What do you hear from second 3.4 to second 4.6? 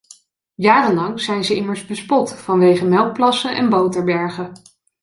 en boterbergen.